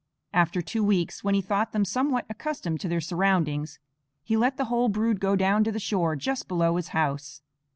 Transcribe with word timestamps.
After 0.33 0.63
two 0.63 0.83
weeks, 0.83 1.23
when 1.23 1.35
he 1.35 1.43
thought 1.43 1.73
them 1.73 1.85
somewhat 1.85 2.25
accustomed 2.27 2.79
to 2.79 2.87
their 2.87 3.01
surroundings, 3.01 3.77
he 4.23 4.35
let 4.35 4.57
the 4.57 4.65
whole 4.65 4.89
brood 4.89 5.19
go 5.19 5.35
down 5.35 5.63
to 5.65 5.71
the 5.71 5.79
shore 5.79 6.15
just 6.15 6.47
below 6.47 6.77
his 6.77 6.87
house. 6.87 7.43